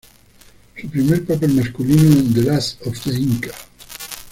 [0.75, 3.51] Su primer papel masculino en "The Last of the Inca".